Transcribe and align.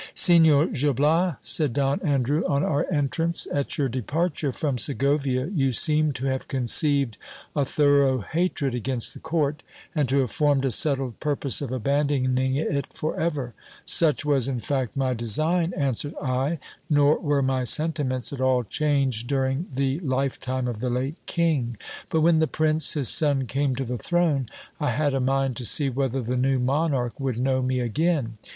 Signor 0.15 0.65
Gil 0.65 0.93
Bias, 0.95 1.35
said 1.43 1.73
Don 1.73 2.01
Andrew 2.01 2.41
on 2.47 2.63
our 2.63 2.91
entrance, 2.91 3.47
at 3.53 3.77
your 3.77 3.87
departure 3.87 4.51
from 4.51 4.79
Segovia 4.79 5.45
you 5.49 5.71
seemed 5.71 6.15
to 6.15 6.25
have 6.25 6.47
conceived 6.47 7.19
a 7.55 7.63
thorough 7.63 8.21
hatred 8.21 8.73
against 8.73 9.13
the 9.13 9.19
court, 9.19 9.61
and 9.93 10.09
to 10.09 10.17
have 10.21 10.31
formed 10.31 10.65
a 10.65 10.71
settled 10.71 11.19
purpose 11.19 11.61
of 11.61 11.71
abandoning 11.71 12.55
it 12.55 12.87
for 12.91 13.15
ever. 13.19 13.53
Such 13.85 14.25
was, 14.25 14.47
in 14.47 14.59
fact, 14.59 14.97
my 14.97 15.13
design, 15.13 15.71
answered 15.77 16.15
I; 16.19 16.57
nor 16.89 17.19
were 17.19 17.43
my 17.43 17.63
sentiments 17.63 18.33
at 18.33 18.41
all 18.41 18.63
changed 18.63 19.27
during 19.27 19.67
the 19.71 19.99
lifetime 19.99 20.67
of 20.67 20.79
the 20.79 20.89
late 20.89 21.17
king; 21.27 21.77
but 22.09 22.21
when 22.21 22.39
the 22.39 22.47
prince 22.47 22.93
his 22.93 23.07
son 23.09 23.45
came 23.45 23.75
to 23.75 23.85
the 23.85 23.99
throne, 23.99 24.47
I 24.79 24.89
had 24.89 25.13
a 25.13 25.19
mind 25.19 25.57
to 25.57 25.65
see 25.67 25.91
whether 25.91 26.21
the 26.21 26.37
new 26.37 26.57
monarch 26.57 27.19
would 27.19 27.37
know 27.37 27.61
me 27.61 27.79
again. 27.79 28.39